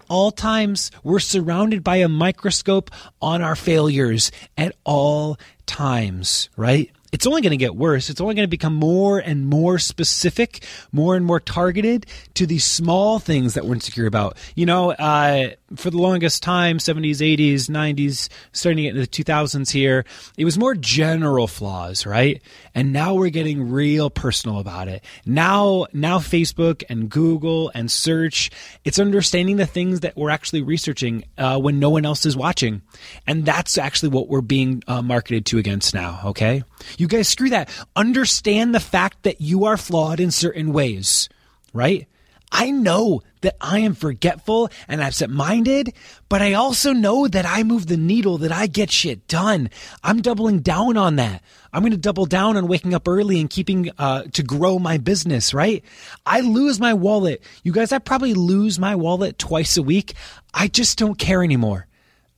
[0.08, 0.90] all times.
[1.02, 2.90] We're surrounded by a microscope
[3.22, 6.90] on our failures at all times, right?
[7.12, 8.10] It's only going to get worse.
[8.10, 12.64] It's only going to become more and more specific, more and more targeted to these
[12.64, 14.36] small things that we're insecure about.
[14.54, 20.04] You know, uh, for the longest time, 70s, 80s, 90s, starting into the 2000s here,
[20.36, 22.42] it was more general flaws, right?
[22.74, 25.04] And now we're getting real personal about it.
[25.26, 28.50] Now, now Facebook and Google and search,
[28.84, 32.82] it's understanding the things that we're actually researching uh, when no one else is watching.
[33.26, 36.64] And that's actually what we're being uh, marketed to against now, okay?
[36.98, 37.68] You guys screw that.
[37.96, 41.28] Understand the fact that you are flawed in certain ways,
[41.72, 42.06] right?
[42.52, 45.94] I know that I am forgetful and absent minded,
[46.28, 49.70] but I also know that I move the needle, that I get shit done.
[50.04, 51.42] I'm doubling down on that.
[51.72, 54.98] I'm going to double down on waking up early and keeping uh, to grow my
[54.98, 55.82] business, right?
[56.26, 57.42] I lose my wallet.
[57.62, 60.12] You guys, I probably lose my wallet twice a week.
[60.52, 61.86] I just don't care anymore.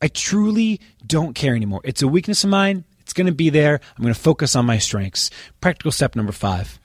[0.00, 1.80] I truly don't care anymore.
[1.82, 2.84] It's a weakness of mine.
[3.00, 3.80] It's going to be there.
[3.96, 5.30] I'm going to focus on my strengths.
[5.60, 6.78] Practical step number five.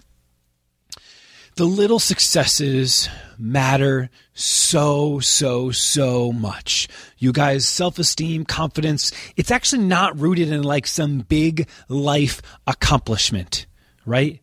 [1.55, 6.87] The little successes matter so, so, so much.
[7.17, 13.65] You guys, self esteem, confidence, it's actually not rooted in like some big life accomplishment,
[14.05, 14.41] right?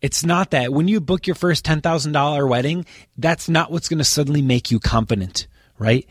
[0.00, 0.72] It's not that.
[0.72, 4.80] When you book your first $10,000 wedding, that's not what's going to suddenly make you
[4.80, 5.46] confident,
[5.78, 6.06] right?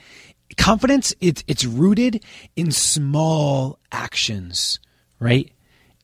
[0.57, 2.23] Confidence, it's, it's rooted
[2.55, 4.79] in small actions
[5.21, 5.51] right?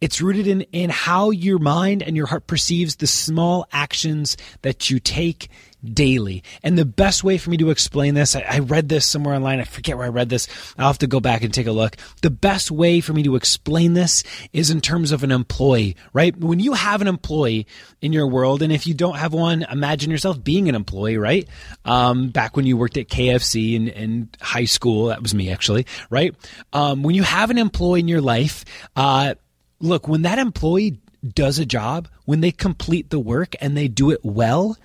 [0.02, 4.90] It's rooted in, in how your mind and your heart perceives the small actions that
[4.90, 5.50] you take
[5.84, 6.44] daily.
[6.64, 9.60] And the best way for me to explain this, I, I, read this somewhere online.
[9.60, 10.48] I forget where I read this.
[10.78, 11.96] I'll have to go back and take a look.
[12.22, 16.36] The best way for me to explain this is in terms of an employee, right?
[16.36, 17.68] When you have an employee
[18.02, 21.48] in your world, and if you don't have one, imagine yourself being an employee, right?
[21.86, 25.86] Um, back when you worked at KFC in, in high school, that was me actually,
[26.10, 26.36] right?
[26.74, 29.36] Um, when you have an employee in your life, uh,
[29.80, 34.12] look, when that employee does a job, when they complete the work and they do
[34.12, 34.78] it well,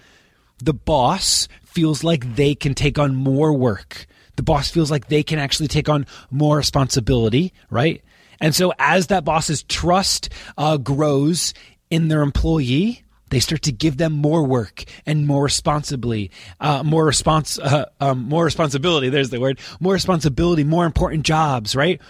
[0.59, 4.07] the boss feels like they can take on more work.
[4.37, 8.03] The boss feels like they can actually take on more responsibility, right?
[8.41, 11.55] And so as that boss's trust uh, grows
[11.91, 17.05] in their employee, they start to give them more work and more responsibly, uh, more
[17.05, 19.09] response, uh, um, more responsibility.
[19.09, 22.01] There's the word, more responsibility, more important jobs, right?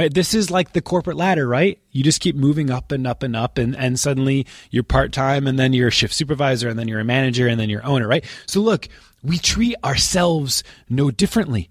[0.00, 0.14] Right.
[0.14, 1.78] This is like the corporate ladder, right?
[1.90, 5.46] You just keep moving up and up and up, and, and suddenly you're part time,
[5.46, 8.08] and then you're a shift supervisor, and then you're a manager, and then you're owner,
[8.08, 8.24] right?
[8.46, 8.88] So look,
[9.22, 11.68] we treat ourselves no differently.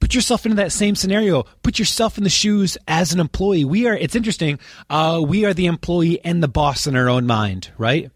[0.00, 1.42] Put yourself into that same scenario.
[1.62, 3.66] Put yourself in the shoes as an employee.
[3.66, 4.58] We are, it's interesting.
[4.88, 8.10] Uh, we are the employee and the boss in our own mind, right?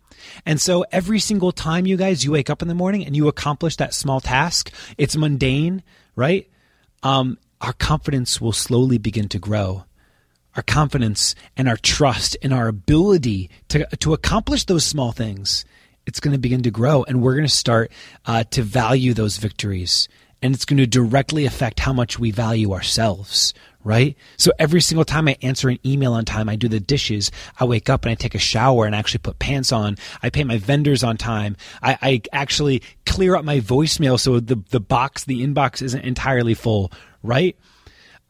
[0.47, 3.29] And so every single time you guys, you wake up in the morning and you
[3.29, 5.83] accomplish that small task, it's mundane,
[6.17, 6.51] right?
[7.03, 9.85] Um, our confidence will slowly begin to grow.
[10.57, 15.65] Our confidence and our trust in our ability to, to accomplish those small things,
[16.07, 17.03] it's going to begin to grow.
[17.05, 17.91] And we're going to start
[18.27, 20.09] uh, to value those victories
[20.45, 24.15] and it's going to directly affect how much we value ourselves, right?
[24.37, 27.65] So every single time I answer an email on time, I do the dishes, I
[27.65, 29.97] wake up and I take a shower and I actually put pants on.
[30.23, 31.57] I pay my vendors on time.
[31.83, 36.53] I, I actually clear up my voicemail so the, the box, the inbox isn't entirely
[36.53, 36.93] full,
[37.25, 37.57] right?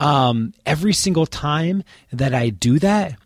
[0.00, 3.18] Um, every single time that I do that,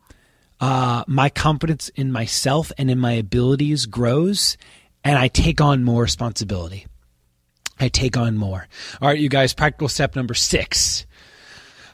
[0.60, 4.56] uh, my confidence in myself and in my abilities grows
[5.04, 6.86] and I take on more responsibility.
[7.78, 8.66] I take on more.
[9.00, 11.06] All right, you guys, practical step number six.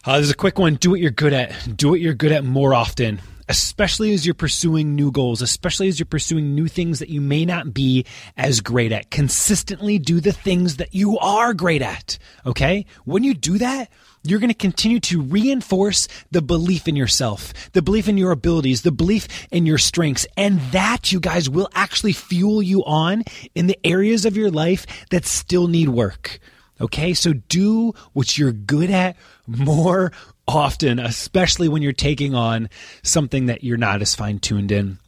[0.04, 0.76] Uh, this is a quick one.
[0.76, 1.76] Do what you're good at.
[1.76, 5.98] Do what you're good at more often, especially as you're pursuing new goals, especially as
[5.98, 8.04] you're pursuing new things that you may not be
[8.36, 9.10] as great at.
[9.10, 12.18] Consistently do the things that you are great at.
[12.46, 12.86] Okay?
[13.04, 13.90] When you do that,
[14.22, 18.82] you're going to continue to reinforce the belief in yourself, the belief in your abilities,
[18.82, 20.26] the belief in your strengths.
[20.36, 24.86] And that, you guys, will actually fuel you on in the areas of your life
[25.10, 26.40] that still need work.
[26.84, 27.14] Okay.
[27.14, 29.16] So do what you're good at
[29.46, 30.12] more
[30.46, 32.68] often, especially when you're taking on
[33.02, 34.98] something that you're not as fine tuned in.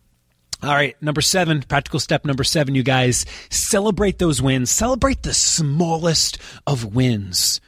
[0.62, 4.70] All right, number seven, practical step number seven, you guys, celebrate those wins.
[4.70, 7.60] Celebrate the smallest of wins.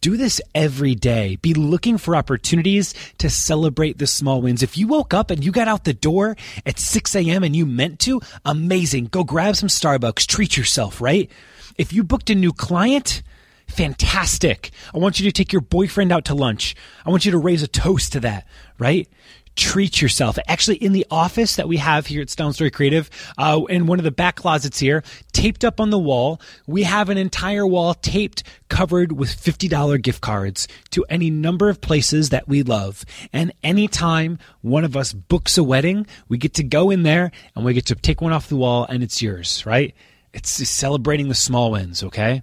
[0.00, 1.36] Do this every day.
[1.36, 4.62] Be looking for opportunities to celebrate the small wins.
[4.62, 7.44] If you woke up and you got out the door at 6 a.m.
[7.44, 9.06] and you meant to, amazing.
[9.06, 10.26] Go grab some Starbucks.
[10.26, 11.30] Treat yourself, right?
[11.78, 13.22] If you booked a new client,
[13.68, 14.70] fantastic.
[14.94, 16.74] I want you to take your boyfriend out to lunch.
[17.04, 18.46] I want you to raise a toast to that,
[18.78, 19.08] right?
[19.56, 20.38] treat yourself.
[20.46, 23.98] Actually, in the office that we have here at Stone Story Creative, uh, in one
[23.98, 25.02] of the back closets here,
[25.32, 30.20] taped up on the wall, we have an entire wall taped, covered with $50 gift
[30.20, 33.04] cards to any number of places that we love.
[33.32, 37.64] And anytime one of us books a wedding, we get to go in there and
[37.64, 39.94] we get to take one off the wall and it's yours, right?
[40.34, 42.42] It's celebrating the small wins, okay?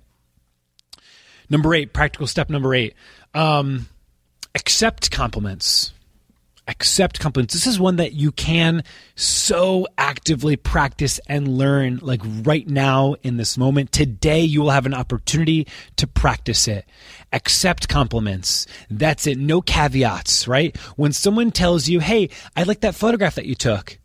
[1.54, 2.96] Number eight, practical step number eight.
[3.34, 3.88] Um,
[4.56, 5.94] accept compliments
[6.68, 7.54] accept compliments.
[7.54, 8.84] This is one that you can
[9.16, 13.92] so actively practice and learn like right now in this moment.
[13.92, 16.86] Today you will have an opportunity to practice it.
[17.34, 18.66] Accept compliments.
[18.90, 19.38] That's it.
[19.38, 20.76] No caveats, right?
[20.96, 24.00] When someone tells you, "Hey, I like that photograph that you took."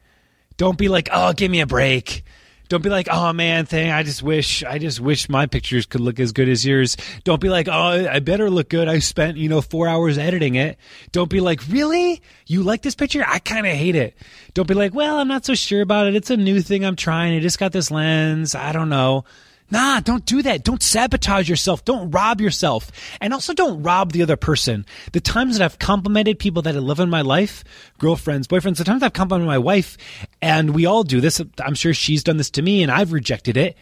[0.56, 2.24] Don't be like, "Oh, give me a break."
[2.68, 3.90] Don't be like, oh man, thing.
[3.90, 6.96] I just wish, I just wish my pictures could look as good as yours.
[7.24, 8.88] Don't be like, oh, I better look good.
[8.88, 10.78] I spent, you know, four hours editing it.
[11.12, 12.20] Don't be like, really?
[12.46, 13.24] You like this picture?
[13.26, 14.16] I kind of hate it.
[14.54, 16.14] Don't be like, well, I'm not so sure about it.
[16.14, 17.36] It's a new thing I'm trying.
[17.36, 18.54] I just got this lens.
[18.54, 19.24] I don't know.
[19.70, 20.64] Nah, don't do that.
[20.64, 21.84] Don't sabotage yourself.
[21.84, 22.90] Don't rob yourself.
[23.20, 24.86] And also don't rob the other person.
[25.12, 27.64] The times that I've complimented people that I love in my life,
[27.98, 29.98] girlfriends, boyfriends, the times I've complimented my wife,
[30.40, 31.40] and we all do this.
[31.62, 33.76] I'm sure she's done this to me and I've rejected it.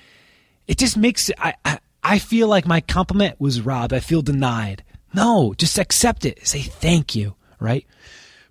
[0.66, 3.92] It just makes I, I, I feel like my compliment was robbed.
[3.92, 4.82] I feel denied.
[5.14, 6.44] No, just accept it.
[6.46, 7.86] Say thank you, right?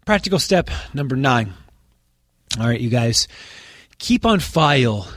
[0.05, 1.53] Practical step number nine.
[2.57, 3.27] All right, you guys,
[3.97, 5.07] keep on file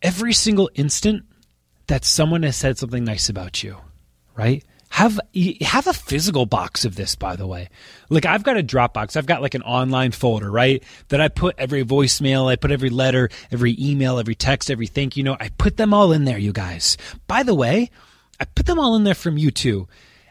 [0.00, 1.24] every single instant
[1.88, 3.76] that someone has said something nice about you,
[4.36, 4.64] right?
[4.90, 5.20] Have
[5.60, 7.68] have a physical box of this, by the way.
[8.08, 9.16] Like I've got a Dropbox.
[9.16, 10.82] I've got like an online folder, right?
[11.08, 15.16] That I put every voicemail, I put every letter, every email, every text, every thank
[15.16, 15.38] you note.
[15.40, 16.96] I put them all in there, you guys.
[17.26, 17.90] By the way,
[18.40, 19.88] I put them all in there from you too.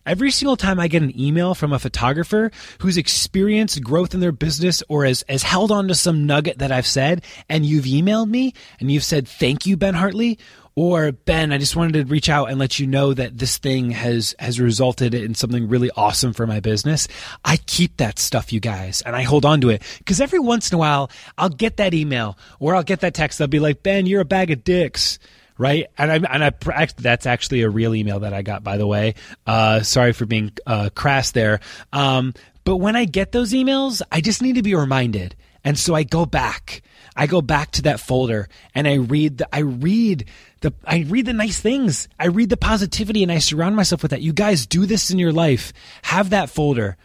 [0.07, 4.31] Every single time I get an email from a photographer who's experienced growth in their
[4.31, 8.29] business or has, has held on to some nugget that I've said, and you've emailed
[8.29, 10.39] me and you've said, Thank you, Ben Hartley,
[10.77, 13.89] or Ben, I just wanted to reach out and let you know that this thing
[13.89, 17.07] has has resulted in something really awesome for my business.
[17.43, 20.71] I keep that stuff, you guys, and I hold on to it because every once
[20.71, 23.39] in a while I'll get that email or I'll get that text.
[23.39, 25.17] They'll be like, Ben, you're a bag of dicks
[25.59, 25.87] right?
[25.97, 29.15] And I, and I, that's actually a real email that I got, by the way.
[29.47, 31.61] Uh, sorry for being uh, crass there.
[31.91, 35.35] Um, but when I get those emails, I just need to be reminded.
[35.63, 36.83] And so I go back.
[37.17, 40.25] I go back to that folder and I read the, I read
[40.69, 42.07] the, I read the nice things.
[42.19, 44.21] I read the positivity and I surround myself with that.
[44.21, 45.73] You guys do this in your life.
[46.03, 46.97] Have that folder.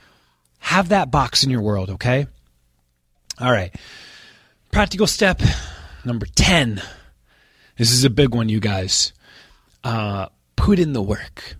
[0.59, 2.27] Have that box in your world, okay?
[3.41, 3.75] All right.
[4.71, 5.41] Practical step
[6.05, 6.83] number 10
[7.77, 9.13] this is a big one, you guys.
[9.83, 11.57] Uh, put in the work.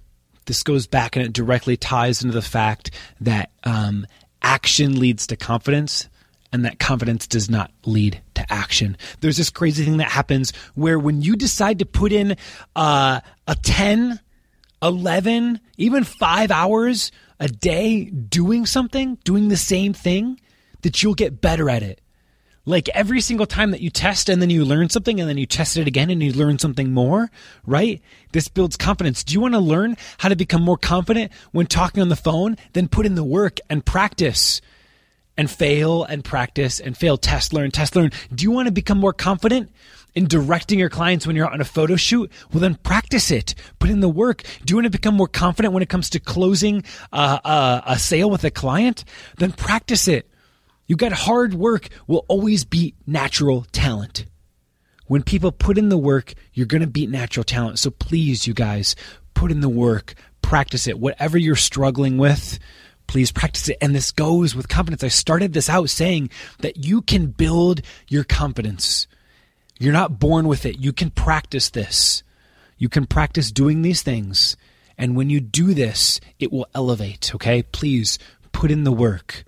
[0.47, 2.91] This goes back and it directly ties into the fact
[3.21, 4.07] that um,
[4.43, 6.09] action leads to confidence
[6.53, 8.97] and that confidence does not lead to action.
[9.21, 12.37] There's this crazy thing that happens where when you decide to put in
[12.77, 14.21] uh, a 10,
[14.83, 20.39] 11, even five hours a day doing something, doing the same thing,
[20.83, 22.03] that you'll get better at it
[22.65, 25.47] like every single time that you test and then you learn something and then you
[25.47, 27.31] test it again and you learn something more,
[27.67, 28.01] right?
[28.33, 29.25] This builds confidence.
[29.25, 32.57] Do you want to learn how to become more confident when talking on the phone?
[32.73, 34.61] Then put in the work and practice
[35.37, 38.11] and fail and practice and fail, test, learn, test, learn.
[38.35, 39.71] Do you want to become more confident
[40.15, 42.31] in directing your clients when you're on a photo shoot?
[42.53, 43.55] Well, then practice it.
[43.79, 44.43] Put in the work.
[44.65, 47.99] Do you want to become more confident when it comes to closing uh, uh, a
[47.99, 49.05] sale with a client?
[49.39, 50.29] Then practice it.
[50.87, 54.27] You got hard work will always beat natural talent.
[55.07, 57.79] When people put in the work, you're going to beat natural talent.
[57.79, 58.97] So please, you guys,
[59.35, 60.99] put in the work, practice it.
[60.99, 62.59] Whatever you're struggling with,
[63.13, 63.77] please practice it.
[63.83, 65.05] And this goes with confidence.
[65.05, 69.07] I started this out saying that you can build your confidence.
[69.79, 70.79] You're not born with it.
[70.79, 72.23] You can practice this.
[72.79, 74.57] You can practice doing these things.
[74.97, 77.35] And when you do this, it will elevate.
[77.35, 77.63] Okay?
[77.65, 78.19] Please
[78.53, 79.45] put in the work.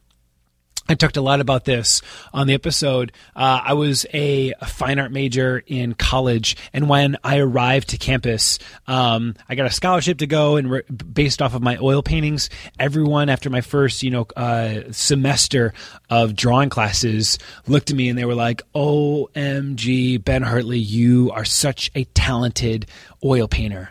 [0.86, 2.02] I talked a lot about this
[2.34, 3.12] on the episode.
[3.34, 7.98] Uh, I was a, a, fine art major in college, and when I arrived to
[7.98, 12.02] campus, um, I got a scholarship to go, and re- based off of my oil
[12.02, 15.72] paintings, everyone after my first, you know, uh, semester
[16.10, 21.46] of drawing classes looked at me and they were like, "OMG, Ben Hartley, you are
[21.46, 22.86] such a talented
[23.24, 23.90] oil painter."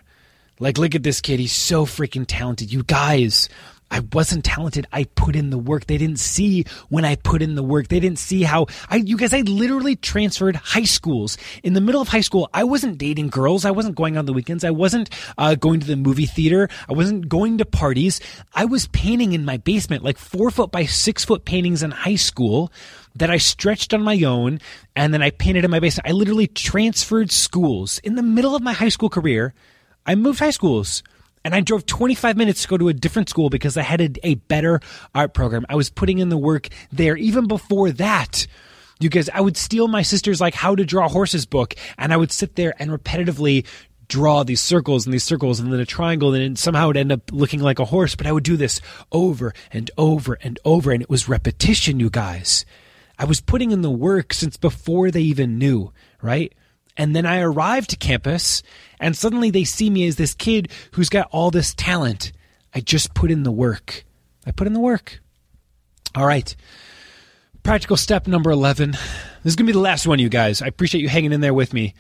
[0.60, 2.72] Like, look at this kid; he's so freaking talented.
[2.72, 3.50] You guys
[3.94, 4.88] I wasn't talented.
[4.92, 5.86] I put in the work.
[5.86, 7.90] They didn't see when I put in the work.
[7.90, 11.38] They didn't see how I, you guys, I literally transferred high schools.
[11.62, 13.66] In the middle of high school, I wasn't dating girls.
[13.66, 14.64] I wasn't going on the weekends.
[14.64, 16.70] I wasn't uh, going to the movie theater.
[16.90, 18.20] I wasn't going to parties.
[18.56, 22.16] I was painting in my basement, like four foot by six foot paintings in high
[22.16, 22.72] school
[23.16, 24.60] that I stretched on my own
[24.96, 26.10] and then I painted in my basement.
[26.10, 29.54] I literally transferred schools in the middle of my high school career.
[30.04, 31.04] I moved high schools
[31.44, 34.10] and I drove 25 minutes to go to a different school because I had a,
[34.24, 34.80] a better
[35.14, 35.66] art program.
[35.70, 37.18] I was putting in the work there.
[37.18, 38.48] Even before that,
[39.00, 42.18] you guys, I would steal my sister's like how to draw horses book and I
[42.18, 43.66] would sit there and repetitively
[44.08, 47.12] draw these circles and these circles and then a triangle and somehow it would end
[47.12, 48.16] up looking like a horse.
[48.16, 48.80] But I would do this
[49.12, 52.66] over and over and over and it was repetition, you guys.
[53.20, 56.54] I was putting in the work since before they even knew, right?
[56.96, 58.62] And then I arrive to campus
[59.00, 62.32] and suddenly they see me as this kid who's got all this talent.
[62.74, 64.06] I just put in the work.
[64.46, 65.20] I put in the work.
[66.16, 66.56] All right.
[67.64, 68.92] Practical step number 11.
[68.92, 70.62] This is going to be the last one, you guys.
[70.62, 71.96] I appreciate you hanging in there with me.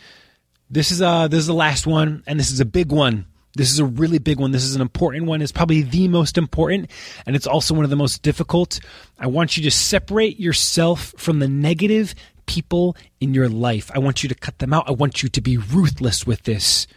[0.69, 3.25] This is uh this is the last one and this is a big one.
[3.55, 4.51] This is a really big one.
[4.51, 5.41] This is an important one.
[5.41, 6.89] It's probably the most important,
[7.27, 8.79] and it's also one of the most difficult.
[9.19, 12.15] I want you to separate yourself from the negative
[12.45, 13.91] people in your life.
[13.93, 14.87] I want you to cut them out.
[14.87, 16.87] I want you to be ruthless with this,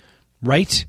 [0.42, 0.84] right?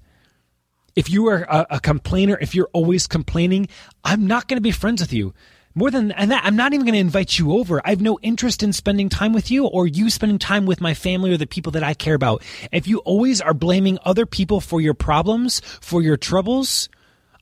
[0.95, 3.67] If you are a, a complainer, if you're always complaining,
[4.03, 5.33] I'm not going to be friends with you.
[5.75, 7.79] More than and that, I'm not even going to invite you over.
[7.85, 10.95] I have no interest in spending time with you or you spending time with my
[10.95, 12.41] family or the people that I care about.
[12.71, 16.89] If you always are blaming other people for your problems, for your troubles,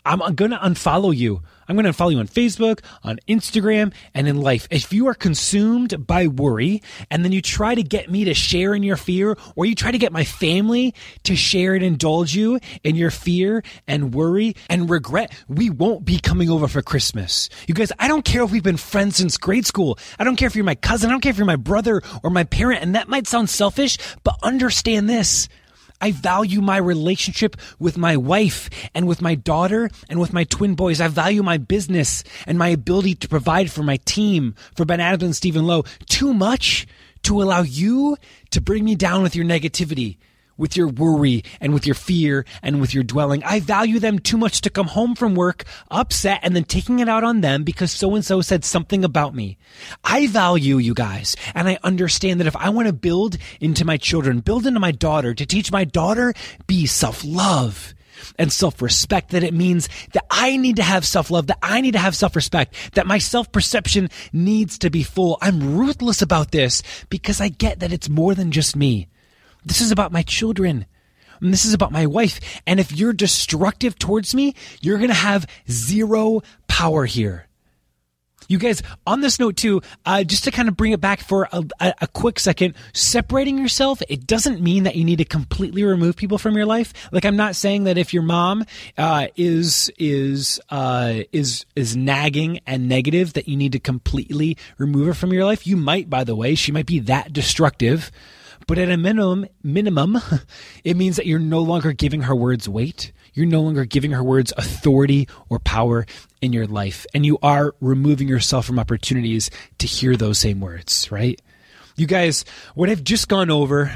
[0.05, 1.43] I'm going to unfollow you.
[1.67, 4.67] I'm going to follow you on Facebook, on Instagram, and in life.
[4.69, 8.73] If you are consumed by worry and then you try to get me to share
[8.73, 10.93] in your fear, or you try to get my family
[11.23, 16.19] to share and indulge you in your fear and worry and regret, we won't be
[16.19, 17.49] coming over for Christmas.
[17.67, 19.97] You guys, I don't care if we've been friends since grade school.
[20.19, 21.09] I don't care if you're my cousin.
[21.09, 22.81] I don't care if you're my brother or my parent.
[22.81, 25.49] And that might sound selfish, but understand this.
[26.01, 30.75] I value my relationship with my wife and with my daughter and with my twin
[30.75, 31.01] boys.
[31.01, 35.23] I value my business and my ability to provide for my team, for Ben Adams
[35.23, 36.85] and Stephen Lowe, too much
[37.23, 38.17] to allow you
[38.51, 40.17] to bring me down with your negativity.
[40.57, 43.43] With your worry and with your fear and with your dwelling.
[43.43, 47.09] I value them too much to come home from work upset and then taking it
[47.09, 49.57] out on them because so and so said something about me.
[50.03, 53.97] I value you guys and I understand that if I want to build into my
[53.97, 56.33] children, build into my daughter to teach my daughter
[56.67, 57.93] be self-love
[58.37, 61.99] and self-respect that it means that I need to have self-love, that I need to
[61.99, 65.37] have self-respect, that my self-perception needs to be full.
[65.41, 69.07] I'm ruthless about this because I get that it's more than just me.
[69.65, 70.85] This is about my children.
[71.41, 72.39] And this is about my wife.
[72.65, 77.47] And if you're destructive towards me, you're going to have zero power here.
[78.47, 81.49] You guys, on this note too, uh, just to kind of bring it back for
[81.51, 86.15] a, a, quick second, separating yourself, it doesn't mean that you need to completely remove
[86.15, 86.93] people from your life.
[87.11, 88.65] Like I'm not saying that if your mom
[88.97, 95.07] uh, is is uh, is is nagging and negative, that you need to completely remove
[95.07, 95.65] her from your life.
[95.65, 98.11] You might, by the way, she might be that destructive.
[98.67, 100.17] But at a minimum, minimum,
[100.83, 103.11] it means that you're no longer giving her words weight.
[103.33, 106.05] You're no longer giving her words authority or power
[106.41, 107.05] in your life.
[107.13, 111.39] And you are removing yourself from opportunities to hear those same words, right?
[111.95, 112.45] You guys,
[112.75, 113.95] what I've just gone over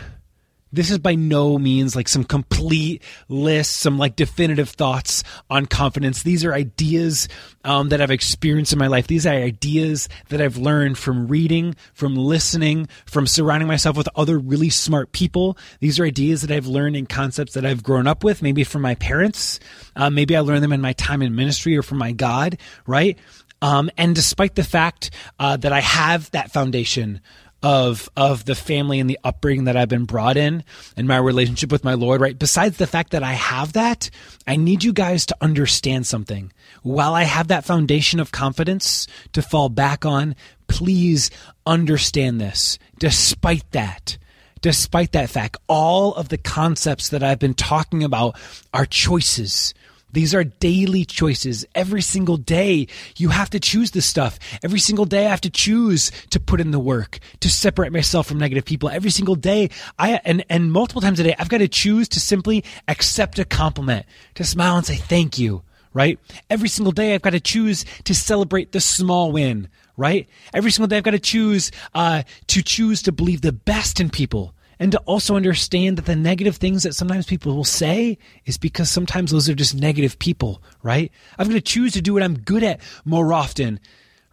[0.72, 6.24] this is by no means like some complete list, some like definitive thoughts on confidence.
[6.24, 7.28] These are ideas
[7.64, 9.08] um, that I've experienced in my life.
[9.08, 14.38] These are ideas that I've learned from reading, from listening, from surrounding myself with other
[14.38, 15.58] really smart people.
[15.80, 18.82] These are ideas that I've learned in concepts that I've grown up with, maybe from
[18.82, 19.60] my parents.
[19.96, 23.18] Uh, maybe I learned them in my time in ministry or from my God, right?
[23.62, 27.22] Um, and despite the fact uh, that I have that foundation
[27.62, 30.64] of of the family and the upbringing that I've been brought in
[30.96, 32.38] and my relationship with my Lord, right?
[32.38, 34.10] Besides the fact that I have that,
[34.48, 36.54] I need you guys to understand something.
[36.84, 40.36] While I have that foundation of confidence to fall back on,
[40.68, 41.30] please
[41.66, 42.80] understand this.
[42.98, 44.18] Despite that,
[44.62, 48.38] despite that fact, all of the concepts that I've been talking about
[48.74, 49.74] are choices.
[50.12, 51.66] These are daily choices.
[51.76, 52.88] Every single day,
[53.18, 54.40] you have to choose this stuff.
[54.64, 58.28] Every single day, I have to choose to put in the work, to separate myself
[58.28, 58.90] from negative people.
[58.90, 62.20] Every single day, I, and, and multiple times a day, I've got to choose to
[62.20, 64.06] simply accept a compliment,
[64.36, 66.20] to smile and say thank you, right?
[66.50, 70.28] Every single day, I've got to choose to celebrate the small win, right?
[70.54, 74.10] Every single day, I've got to choose, uh, to choose to believe the best in
[74.10, 78.58] people and to also understand that the negative things that sometimes people will say is
[78.58, 81.12] because sometimes those are just negative people, right?
[81.38, 83.80] I'm going to choose to do what I'm good at more often,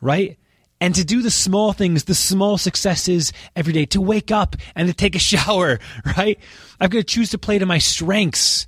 [0.00, 0.38] right?
[0.80, 4.86] And to do the small things, the small successes every day, to wake up and
[4.86, 5.80] to take a shower,
[6.16, 6.38] right?
[6.80, 8.66] I'm going to choose to play to my strengths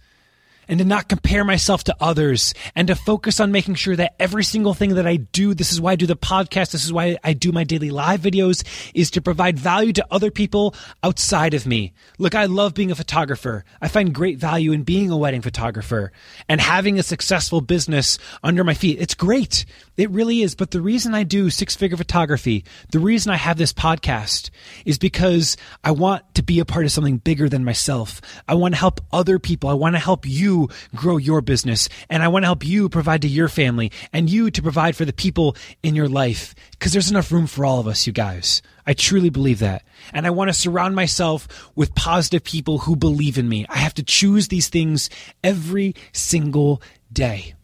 [0.68, 4.44] and to not compare myself to others and to focus on making sure that every
[4.44, 7.16] single thing that I do, this is why I do the podcast, this is why
[7.24, 8.64] I do my daily live videos,
[8.94, 11.92] is to provide value to other people outside of me.
[12.18, 13.64] Look, I love being a photographer.
[13.80, 16.12] I find great value in being a wedding photographer
[16.48, 19.00] and having a successful business under my feet.
[19.00, 19.64] It's great.
[19.96, 20.54] It really is.
[20.54, 24.50] But the reason I do six figure photography, the reason I have this podcast
[24.84, 28.20] is because I want to be a part of something bigger than myself.
[28.46, 29.70] I want to help other people.
[29.70, 30.57] I want to help you
[30.94, 31.88] grow your business.
[32.10, 35.04] And I want to help you provide to your family and you to provide for
[35.04, 38.60] the people in your life because there's enough room for all of us, you guys.
[38.86, 39.84] I truly believe that.
[40.12, 43.66] And I want to surround myself with positive people who believe in me.
[43.68, 45.10] I have to choose these things
[45.44, 46.82] every single
[47.12, 47.54] day.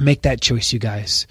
[0.00, 1.26] Make that choice, you guys.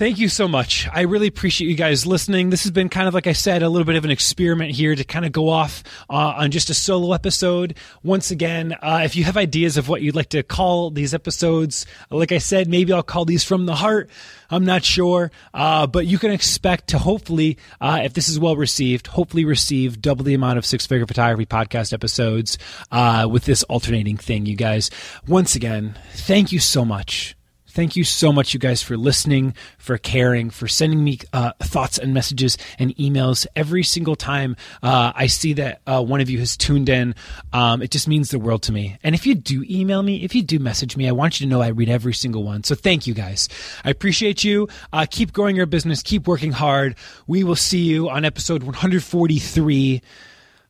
[0.00, 0.88] Thank you so much.
[0.90, 2.48] I really appreciate you guys listening.
[2.48, 4.94] This has been kind of, like I said, a little bit of an experiment here
[4.94, 7.76] to kind of go off uh, on just a solo episode.
[8.02, 11.84] Once again, uh, if you have ideas of what you'd like to call these episodes,
[12.08, 14.08] like I said, maybe I'll call these from the heart.
[14.48, 18.56] I'm not sure, uh, but you can expect to hopefully, uh, if this is well
[18.56, 22.56] received, hopefully receive double the amount of six figure photography podcast episodes
[22.90, 24.90] uh, with this alternating thing, you guys.
[25.28, 27.36] Once again, thank you so much
[27.70, 31.98] Thank you so much, you guys, for listening, for caring, for sending me uh, thoughts
[31.98, 36.38] and messages and emails every single time uh, I see that uh, one of you
[36.38, 37.14] has tuned in.
[37.52, 38.96] Um, it just means the world to me.
[39.02, 41.50] And if you do email me, if you do message me, I want you to
[41.50, 42.64] know I read every single one.
[42.64, 43.48] So thank you, guys.
[43.84, 44.68] I appreciate you.
[44.92, 46.02] Uh, keep growing your business.
[46.02, 46.96] Keep working hard.
[47.26, 50.02] We will see you on episode 143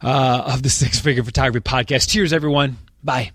[0.02, 2.10] uh, of the Six Figure Photography Podcast.
[2.10, 2.78] Cheers, everyone.
[3.02, 3.32] Bye.